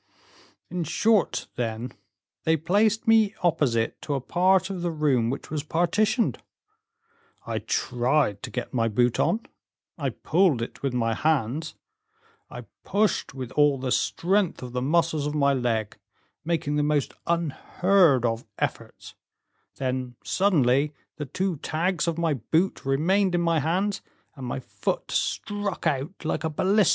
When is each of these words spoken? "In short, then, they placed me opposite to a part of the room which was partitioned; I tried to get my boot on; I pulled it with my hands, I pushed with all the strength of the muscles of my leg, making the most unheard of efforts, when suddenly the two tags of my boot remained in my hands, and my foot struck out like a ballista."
"In 0.71 0.83
short, 0.83 1.45
then, 1.57 1.91
they 2.43 2.57
placed 2.57 3.07
me 3.07 3.35
opposite 3.43 4.01
to 4.01 4.15
a 4.15 4.19
part 4.19 4.71
of 4.71 4.81
the 4.81 4.89
room 4.89 5.29
which 5.29 5.51
was 5.51 5.61
partitioned; 5.61 6.41
I 7.45 7.59
tried 7.59 8.41
to 8.41 8.49
get 8.49 8.73
my 8.73 8.87
boot 8.87 9.19
on; 9.19 9.41
I 9.99 10.09
pulled 10.09 10.63
it 10.63 10.81
with 10.81 10.95
my 10.95 11.13
hands, 11.13 11.75
I 12.49 12.61
pushed 12.83 13.35
with 13.35 13.51
all 13.51 13.77
the 13.77 13.91
strength 13.91 14.63
of 14.63 14.71
the 14.73 14.81
muscles 14.81 15.27
of 15.27 15.35
my 15.35 15.53
leg, 15.53 15.97
making 16.43 16.77
the 16.77 16.81
most 16.81 17.13
unheard 17.27 18.25
of 18.25 18.43
efforts, 18.57 19.13
when 19.77 20.15
suddenly 20.23 20.95
the 21.17 21.25
two 21.27 21.57
tags 21.57 22.07
of 22.07 22.17
my 22.17 22.33
boot 22.33 22.85
remained 22.85 23.35
in 23.35 23.41
my 23.41 23.59
hands, 23.59 24.01
and 24.35 24.47
my 24.47 24.59
foot 24.59 25.11
struck 25.11 25.85
out 25.85 26.25
like 26.25 26.43
a 26.43 26.49
ballista." 26.49 26.89